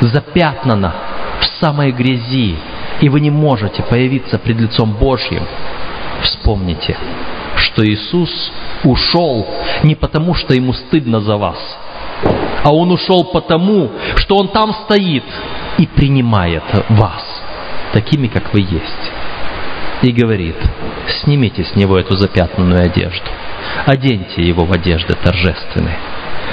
запятнана 0.00 0.94
в 1.40 1.46
самой 1.60 1.92
грязи, 1.92 2.56
и 3.00 3.08
вы 3.08 3.20
не 3.20 3.30
можете 3.30 3.82
появиться 3.82 4.38
пред 4.38 4.60
лицом 4.60 4.92
Божьим, 4.92 5.44
вспомните, 6.22 6.96
что 7.56 7.86
Иисус 7.86 8.52
ушел 8.84 9.46
не 9.82 9.94
потому, 9.94 10.34
что 10.34 10.54
ему 10.54 10.72
стыдно 10.72 11.20
за 11.20 11.36
вас, 11.36 11.58
а 12.64 12.72
Он 12.72 12.92
ушел 12.92 13.24
потому, 13.24 13.90
что 14.16 14.36
Он 14.36 14.48
там 14.48 14.74
стоит 14.84 15.24
и 15.78 15.86
принимает 15.86 16.62
вас 16.90 17.31
такими, 17.92 18.26
как 18.26 18.52
вы 18.52 18.60
есть. 18.60 19.12
И 20.02 20.10
говорит, 20.10 20.56
снимите 21.22 21.64
с 21.64 21.76
него 21.76 21.98
эту 21.98 22.16
запятнанную 22.16 22.84
одежду, 22.86 23.26
оденьте 23.86 24.42
его 24.42 24.64
в 24.64 24.72
одежды 24.72 25.14
торжественные. 25.14 25.96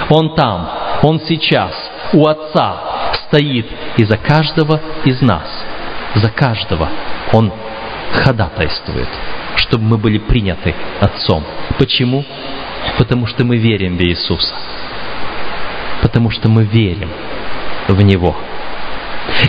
Он 0.09 0.35
там, 0.35 0.69
он 1.01 1.19
сейчас 1.21 1.73
у 2.13 2.27
Отца 2.27 3.11
стоит, 3.27 3.65
и 3.97 4.03
за 4.03 4.17
каждого 4.17 4.79
из 5.05 5.21
нас, 5.21 5.47
за 6.15 6.29
каждого 6.29 6.89
он 7.31 7.51
ходатайствует, 8.13 9.07
чтобы 9.55 9.83
мы 9.83 9.97
были 9.97 10.17
приняты 10.17 10.73
Отцом. 10.99 11.43
Почему? 11.77 12.23
Потому 12.97 13.27
что 13.27 13.43
мы 13.45 13.57
верим 13.57 13.97
в 13.97 14.01
Иисуса. 14.01 14.53
Потому 16.01 16.29
что 16.29 16.49
мы 16.49 16.63
верим 16.63 17.09
в 17.87 18.01
Него. 18.01 18.35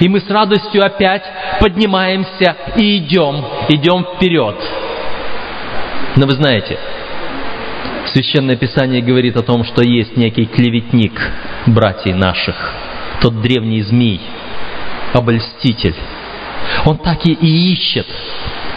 И 0.00 0.08
мы 0.08 0.20
с 0.20 0.28
радостью 0.28 0.84
опять 0.84 1.22
поднимаемся 1.60 2.56
и 2.76 2.98
идем, 2.98 3.44
идем 3.68 4.06
вперед. 4.14 4.56
Но 6.16 6.26
вы 6.26 6.32
знаете, 6.32 6.78
Священное 8.12 8.56
Писание 8.56 9.02
говорит 9.02 9.36
о 9.36 9.42
том, 9.42 9.64
что 9.64 9.82
есть 9.82 10.16
некий 10.16 10.46
клеветник 10.46 11.12
братьев 11.66 12.16
наших, 12.16 12.74
тот 13.20 13.40
древний 13.40 13.82
змей, 13.82 14.20
обольститель. 15.12 15.94
Он 16.86 16.98
так 16.98 17.24
и 17.26 17.32
ищет, 17.32 18.06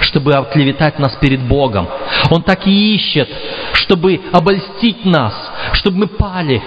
чтобы 0.01 0.33
оклеветать 0.33 0.99
нас 0.99 1.15
перед 1.15 1.41
Богом. 1.41 1.87
Он 2.29 2.43
так 2.43 2.67
и 2.67 2.95
ищет, 2.95 3.29
чтобы 3.73 4.21
обольстить 4.31 5.05
нас, 5.05 5.33
чтобы 5.73 5.99
мы 5.99 6.07
пали. 6.07 6.61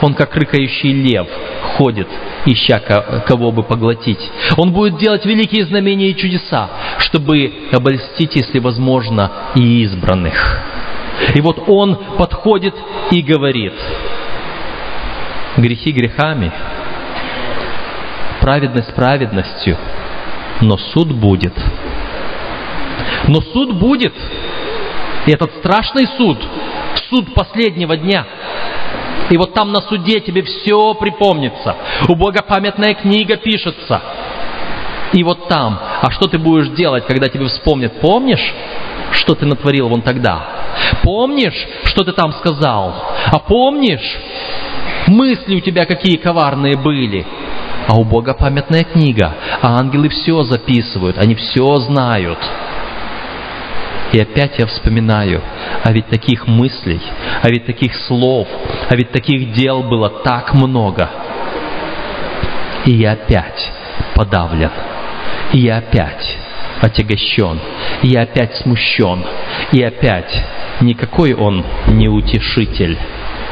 Он 0.00 0.14
как 0.14 0.34
рыкающий 0.36 0.92
лев 0.92 1.26
ходит 1.76 2.08
ища 2.52 2.78
кого 3.26 3.52
бы 3.52 3.62
поглотить. 3.62 4.30
Он 4.56 4.72
будет 4.72 4.98
делать 4.98 5.24
великие 5.24 5.64
знамения 5.64 6.10
и 6.10 6.16
чудеса, 6.16 6.68
чтобы 6.98 7.52
обольстить, 7.72 8.36
если 8.36 8.58
возможно, 8.58 9.30
и 9.54 9.82
избранных. 9.82 10.60
И 11.34 11.40
вот 11.40 11.64
он 11.68 11.96
подходит 12.16 12.74
и 13.10 13.22
говорит, 13.22 13.74
грехи 15.56 15.92
грехами, 15.92 16.52
праведность 18.40 18.94
праведностью, 18.94 19.76
но 20.60 20.76
суд 20.76 21.12
будет. 21.12 21.54
Но 23.26 23.40
суд 23.40 23.74
будет. 23.74 24.14
И 25.26 25.32
этот 25.32 25.52
страшный 25.56 26.06
суд, 26.16 26.38
суд 27.10 27.34
последнего 27.34 27.96
дня– 27.96 28.26
и 29.30 29.36
вот 29.36 29.54
там 29.54 29.72
на 29.72 29.80
суде 29.82 30.20
тебе 30.20 30.42
все 30.42 30.94
припомнится. 30.94 31.76
У 32.08 32.14
Бога 32.14 32.42
памятная 32.42 32.94
книга 32.94 33.36
пишется. 33.36 34.00
И 35.12 35.22
вот 35.22 35.48
там. 35.48 35.78
А 36.02 36.10
что 36.10 36.28
ты 36.28 36.38
будешь 36.38 36.68
делать, 36.68 37.06
когда 37.06 37.28
тебе 37.28 37.46
вспомнят? 37.46 38.00
Помнишь, 38.00 38.54
что 39.12 39.34
ты 39.34 39.46
натворил 39.46 39.88
вон 39.88 40.02
тогда? 40.02 40.46
Помнишь, 41.02 41.66
что 41.84 42.04
ты 42.04 42.12
там 42.12 42.32
сказал? 42.32 42.94
А 43.26 43.38
помнишь, 43.38 44.18
мысли 45.06 45.56
у 45.56 45.60
тебя 45.60 45.86
какие 45.86 46.16
коварные 46.16 46.76
были? 46.76 47.26
А 47.86 47.96
у 47.96 48.04
Бога 48.04 48.34
памятная 48.34 48.84
книга, 48.84 49.34
а 49.62 49.78
ангелы 49.78 50.10
все 50.10 50.42
записывают, 50.42 51.16
они 51.16 51.34
все 51.34 51.76
знают. 51.76 52.38
И 54.12 54.18
опять 54.18 54.58
я 54.58 54.66
вспоминаю, 54.66 55.42
а 55.84 55.92
ведь 55.92 56.06
таких 56.08 56.46
мыслей, 56.46 57.00
а 57.42 57.48
ведь 57.50 57.66
таких 57.66 57.94
слов, 57.94 58.48
а 58.88 58.96
ведь 58.96 59.12
таких 59.12 59.52
дел 59.52 59.82
было 59.82 60.08
так 60.08 60.54
много. 60.54 61.10
И 62.86 62.92
я 62.92 63.12
опять 63.12 63.70
подавлен, 64.14 64.70
и 65.52 65.58
я 65.58 65.78
опять 65.78 66.38
отягощен, 66.80 67.60
и 68.02 68.08
я 68.08 68.22
опять 68.22 68.56
смущен, 68.56 69.24
и 69.72 69.82
опять 69.82 70.42
никакой 70.80 71.34
он 71.34 71.64
не 71.88 72.08
утешитель. 72.08 72.96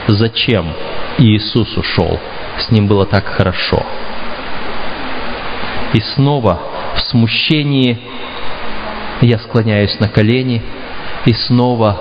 Зачем 0.09 0.73
Иисус 1.19 1.77
ушел? 1.77 2.19
С 2.59 2.71
ним 2.71 2.87
было 2.87 3.05
так 3.05 3.27
хорошо. 3.27 3.85
И 5.93 6.01
снова 6.01 6.61
в 6.95 7.01
смущении 7.01 7.99
я 9.21 9.39
склоняюсь 9.39 9.99
на 10.01 10.09
колени 10.09 10.63
и 11.25 11.33
снова 11.33 12.01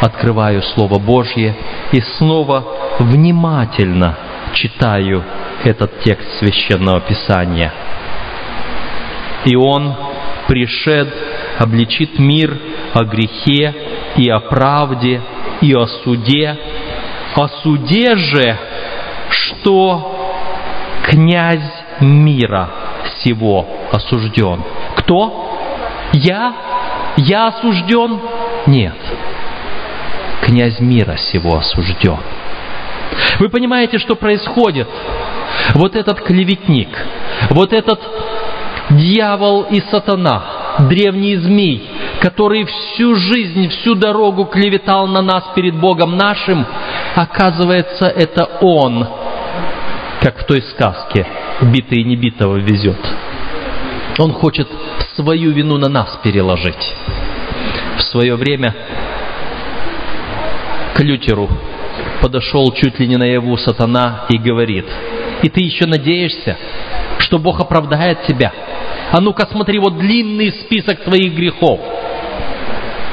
открываю 0.00 0.62
Слово 0.62 0.98
Божье 0.98 1.54
и 1.92 2.00
снова 2.18 2.64
внимательно 2.98 4.16
читаю 4.54 5.22
этот 5.64 6.00
текст 6.00 6.38
Священного 6.38 7.00
Писания. 7.00 7.72
И 9.44 9.54
Он, 9.56 9.94
пришед, 10.48 11.12
обличит 11.58 12.18
мир 12.18 12.56
о 12.94 13.04
грехе 13.04 13.74
и 14.16 14.28
о 14.28 14.40
правде 14.40 15.20
и 15.60 15.72
о 15.72 15.86
суде. 15.86 16.56
О 17.34 17.48
суде 17.48 18.16
же, 18.16 18.58
что 19.30 20.16
князь 21.04 21.70
мира 22.00 22.70
сего 23.22 23.66
осужден. 23.92 24.62
Кто? 24.96 25.45
Я? 26.16 26.54
Я 27.16 27.48
осужден? 27.48 28.20
Нет. 28.66 28.96
Князь 30.42 30.80
мира 30.80 31.16
сего 31.16 31.58
осужден. 31.58 32.18
Вы 33.38 33.48
понимаете, 33.48 33.98
что 33.98 34.16
происходит? 34.16 34.88
Вот 35.74 35.94
этот 35.94 36.20
клеветник, 36.20 36.88
вот 37.50 37.72
этот 37.72 38.00
дьявол 38.90 39.62
и 39.62 39.80
сатана, 39.90 40.76
древний 40.88 41.36
змей, 41.36 41.88
который 42.20 42.64
всю 42.64 43.14
жизнь, 43.14 43.68
всю 43.68 43.94
дорогу 43.94 44.44
клеветал 44.44 45.06
на 45.06 45.22
нас 45.22 45.44
перед 45.54 45.74
Богом 45.74 46.16
нашим, 46.16 46.66
оказывается, 47.14 48.06
это 48.06 48.44
он, 48.60 49.06
как 50.22 50.38
в 50.38 50.44
той 50.44 50.62
сказке, 50.62 51.26
битый 51.62 52.00
и 52.00 52.04
небитого 52.04 52.56
везет. 52.56 52.98
Он 54.18 54.32
хочет 54.32 54.68
свою 55.14 55.52
вину 55.52 55.76
на 55.76 55.88
нас 55.88 56.18
переложить. 56.22 56.94
В 57.98 58.02
свое 58.02 58.34
время 58.36 58.74
к 60.94 61.00
Лютеру 61.00 61.48
подошел 62.22 62.72
чуть 62.72 62.98
ли 62.98 63.06
не 63.06 63.16
наяву 63.16 63.56
сатана 63.58 64.24
и 64.30 64.38
говорит, 64.38 64.86
«И 65.42 65.48
ты 65.48 65.60
еще 65.60 65.86
надеешься, 65.86 66.56
что 67.18 67.38
Бог 67.38 67.60
оправдает 67.60 68.22
тебя? 68.22 68.52
А 69.12 69.20
ну-ка 69.20 69.46
смотри, 69.50 69.78
вот 69.78 69.98
длинный 69.98 70.50
список 70.52 71.02
твоих 71.04 71.34
грехов. 71.34 71.80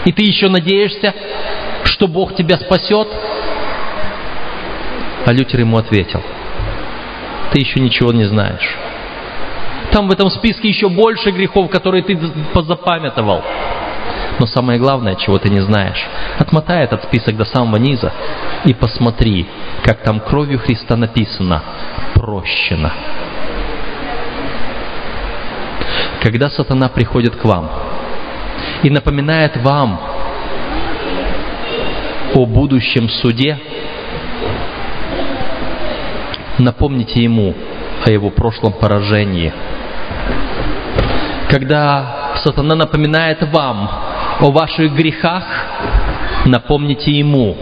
И 0.06 0.12
ты 0.12 0.24
еще 0.24 0.50
надеешься, 0.50 1.14
что 1.84 2.08
Бог 2.08 2.36
тебя 2.36 2.58
спасет?» 2.58 3.08
А 5.26 5.32
Лютер 5.32 5.60
ему 5.60 5.78
ответил, 5.78 6.22
«Ты 7.52 7.60
еще 7.60 7.80
ничего 7.80 8.12
не 8.14 8.26
знаешь. 8.26 8.78
Там 9.94 10.08
в 10.08 10.12
этом 10.12 10.32
списке 10.32 10.68
еще 10.68 10.90
больше 10.90 11.30
грехов, 11.30 11.70
которые 11.70 12.02
ты 12.04 12.18
позапамятовал. 12.52 13.44
Но 14.40 14.48
самое 14.48 14.80
главное, 14.80 15.14
чего 15.14 15.38
ты 15.38 15.50
не 15.50 15.60
знаешь, 15.60 16.04
отмотай 16.40 16.84
этот 16.84 17.04
список 17.04 17.38
до 17.38 17.46
самого 17.46 17.78
низа 17.78 18.12
и 18.66 18.74
посмотри, 18.74 19.46
как 19.84 20.02
там 20.02 20.20
кровью 20.20 20.58
Христа 20.58 20.96
написано 20.96 21.62
«прощено». 22.16 22.92
Когда 26.24 26.50
сатана 26.50 26.90
приходит 26.90 27.36
к 27.36 27.46
вам 27.46 27.70
и 28.82 28.90
напоминает 28.90 29.58
вам 29.58 30.02
о 32.34 32.46
будущем 32.48 33.10
суде, 33.10 33.60
напомните 36.58 37.22
ему 37.22 37.54
о 38.06 38.10
его 38.10 38.32
прошлом 38.32 38.74
поражении. 38.74 39.54
Когда 41.54 42.32
сатана 42.44 42.74
напоминает 42.74 43.44
вам 43.54 43.88
о 44.40 44.50
ваших 44.50 44.92
грехах, 44.96 45.44
напомните 46.46 47.12
ему 47.12 47.56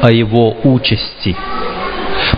о 0.00 0.12
его 0.12 0.56
участи. 0.62 1.34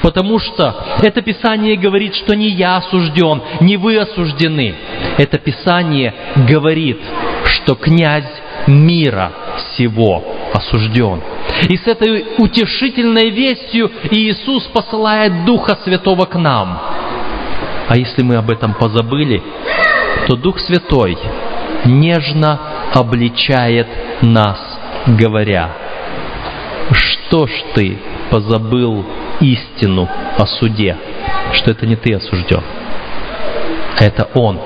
Потому 0.01 0.39
что 0.39 0.75
это 1.03 1.21
Писание 1.21 1.77
говорит, 1.77 2.15
что 2.15 2.35
не 2.35 2.49
я 2.49 2.79
осужден, 2.79 3.43
не 3.61 3.77
вы 3.77 3.99
осуждены. 3.99 4.77
Это 5.19 5.37
Писание 5.37 6.15
говорит, 6.49 7.01
что 7.45 7.75
князь 7.75 8.41
мира 8.67 9.31
сего 9.77 10.25
осужден. 10.55 11.21
И 11.69 11.77
с 11.77 11.87
этой 11.87 12.25
утешительной 12.39 13.29
вестью 13.29 13.91
Иисус 14.11 14.65
посылает 14.69 15.45
Духа 15.45 15.77
Святого 15.85 16.25
к 16.25 16.37
нам. 16.37 16.81
А 17.89 17.95
если 17.95 18.23
мы 18.23 18.37
об 18.37 18.51
этом 18.51 18.73
позабыли, 18.73 19.43
то 20.27 20.37
Дух 20.37 20.59
Святой 20.59 21.19
нежно 21.85 22.59
обличает 22.95 23.87
нас, 24.23 24.59
говоря, 25.07 25.71
что 26.93 27.47
ж 27.47 27.51
ты 27.75 27.99
позабыл 28.31 29.05
истину 29.41 30.09
о 30.39 30.47
суде, 30.47 30.97
что 31.53 31.71
это 31.71 31.87
не 31.87 31.97
ты 31.97 32.15
осужден, 32.15 32.63
а 33.99 34.05
это 34.05 34.29
он 34.35 34.59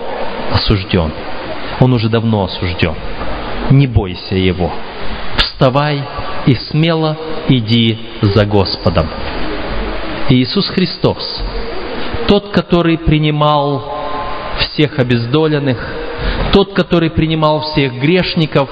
осужден. 0.52 1.12
Он 1.80 1.92
уже 1.92 2.08
давно 2.08 2.44
осужден. 2.44 2.94
Не 3.70 3.86
бойся 3.86 4.34
его. 4.34 4.72
Вставай 5.36 6.02
и 6.46 6.54
смело 6.54 7.16
иди 7.48 7.98
за 8.22 8.44
Господом. 8.46 9.06
Иисус 10.30 10.68
Христос, 10.68 11.42
тот, 12.26 12.50
который 12.50 12.98
принимал 12.98 13.97
всех 14.58 14.98
обездоленных, 14.98 15.78
тот, 16.52 16.72
который 16.74 17.10
принимал 17.10 17.60
всех 17.60 17.94
грешников, 17.94 18.68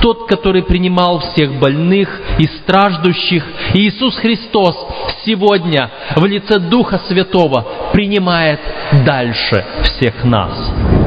тот, 0.00 0.28
который 0.28 0.62
принимал 0.62 1.20
всех 1.20 1.58
больных 1.58 2.08
и 2.38 2.46
страждущих. 2.46 3.44
Иисус 3.74 4.16
Христос 4.16 4.76
сегодня 5.24 5.90
в 6.16 6.24
лице 6.24 6.58
Духа 6.58 7.00
Святого 7.08 7.66
принимает 7.92 8.60
дальше 9.04 9.64
всех 9.82 10.24
нас. 10.24 10.52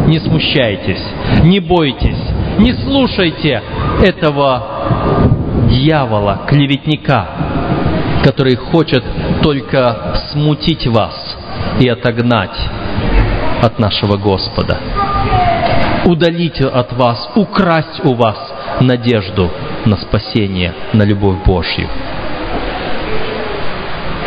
Не 0.07 0.19
смущайтесь, 0.19 1.03
не 1.43 1.59
бойтесь, 1.59 2.19
не 2.57 2.73
слушайте 2.73 3.61
этого 4.03 5.67
дьявола, 5.69 6.41
клеветника, 6.47 7.27
который 8.23 8.55
хочет 8.55 9.03
только 9.41 10.15
смутить 10.31 10.85
вас 10.87 11.37
и 11.79 11.87
отогнать 11.87 12.57
от 13.61 13.79
нашего 13.79 14.17
Господа 14.17 14.79
удалить 16.05 16.61
от 16.61 16.93
вас, 16.93 17.29
украсть 17.35 18.03
у 18.03 18.13
вас 18.13 18.37
надежду 18.79 19.51
на 19.85 19.97
спасение, 19.97 20.73
на 20.93 21.03
любовь 21.03 21.37
Божью. 21.45 21.87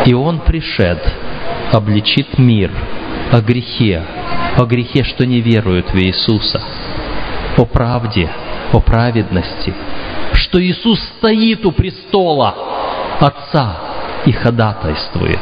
И 0.07 0.15
Он 0.15 0.41
пришед, 0.41 1.01
обличит 1.73 2.39
мир 2.39 2.71
о 3.33 3.41
грехе, 3.41 4.03
о 4.57 4.65
грехе, 4.65 5.03
что 5.03 5.27
не 5.27 5.41
веруют 5.41 5.93
в 5.93 5.97
Иисуса, 5.97 6.61
о 7.57 7.65
правде, 7.65 8.31
о 8.73 8.81
праведности, 8.81 9.75
что 10.35 10.63
Иисус 10.63 11.01
стоит 11.19 11.65
у 11.65 11.73
престола 11.73 12.55
Отца 13.21 13.77
и 14.27 14.33
ходатайствует 14.33 15.39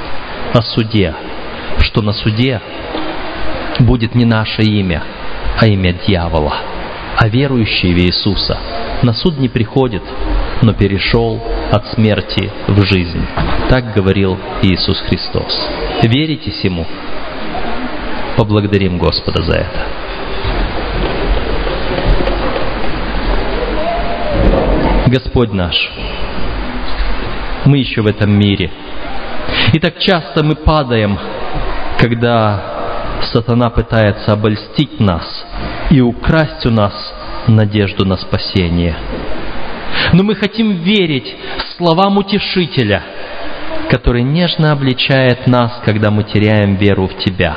о 0.54 0.62
суде, 0.62 1.14
что 1.80 2.02
на 2.02 2.12
суде 2.12 2.60
будет 3.80 4.14
не 4.14 4.24
наше 4.24 4.62
имя, 4.62 5.02
а 5.58 5.66
имя 5.66 5.94
дьявола. 6.06 6.54
А 7.16 7.28
верующий 7.28 7.92
в 7.94 7.98
Иисуса 7.98 8.58
на 9.02 9.12
суд 9.12 9.38
не 9.38 9.48
приходит, 9.48 10.02
но 10.62 10.72
перешел 10.72 11.40
от 11.70 11.86
смерти 11.88 12.50
в 12.68 12.84
жизнь. 12.84 13.24
Так 13.68 13.94
говорил 13.94 14.38
Иисус 14.62 15.00
Христос. 15.00 15.68
Верите 16.02 16.52
Ему? 16.62 16.86
Поблагодарим 18.36 18.98
Господа 18.98 19.42
за 19.42 19.52
это. 19.52 19.86
Господь 25.06 25.52
наш, 25.52 25.92
мы 27.66 27.78
еще 27.78 28.00
в 28.00 28.06
этом 28.06 28.32
мире. 28.32 28.70
И 29.72 29.78
так 29.78 29.98
часто 29.98 30.42
мы 30.42 30.54
падаем, 30.54 31.18
когда 31.98 32.81
сатана 33.26 33.70
пытается 33.70 34.32
обольстить 34.32 35.00
нас 35.00 35.44
и 35.90 36.00
украсть 36.00 36.66
у 36.66 36.70
нас 36.70 36.92
надежду 37.46 38.04
на 38.04 38.16
спасение. 38.16 38.96
Но 40.12 40.22
мы 40.22 40.34
хотим 40.34 40.72
верить 40.82 41.34
словам 41.76 42.18
утешителя, 42.18 43.02
который 43.90 44.22
нежно 44.22 44.72
обличает 44.72 45.46
нас, 45.46 45.80
когда 45.84 46.10
мы 46.10 46.24
теряем 46.24 46.76
веру 46.76 47.08
в 47.08 47.18
Тебя, 47.18 47.56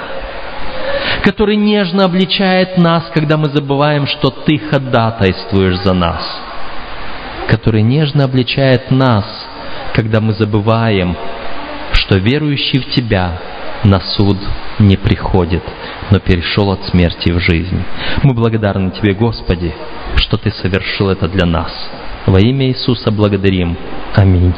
который 1.23 1.55
нежно 1.55 2.05
обличает 2.05 2.77
нас, 2.77 3.09
когда 3.13 3.37
мы 3.37 3.49
забываем, 3.49 4.07
что 4.07 4.29
Ты 4.29 4.57
ходатайствуешь 4.57 5.77
за 5.83 5.93
нас, 5.93 6.21
который 7.47 7.81
нежно 7.81 8.25
обличает 8.25 8.91
нас, 8.91 9.25
когда 9.93 10.19
мы 10.19 10.33
забываем, 10.33 11.15
что 11.93 12.17
верующий 12.17 12.79
в 12.79 12.89
Тебя 12.91 13.39
на 13.85 13.99
суд 13.99 14.37
не 14.79 14.97
приходит, 14.97 15.63
но 16.11 16.19
перешел 16.19 16.71
от 16.71 16.83
смерти 16.85 17.31
в 17.31 17.39
жизнь. 17.39 17.83
Мы 18.23 18.33
благодарны 18.33 18.91
Тебе, 18.91 19.13
Господи, 19.13 19.73
что 20.15 20.37
Ты 20.37 20.51
совершил 20.51 21.09
это 21.09 21.27
для 21.27 21.45
нас. 21.45 21.71
Во 22.25 22.39
имя 22.39 22.67
Иисуса 22.67 23.11
благодарим. 23.11 23.77
Аминь. 24.15 24.53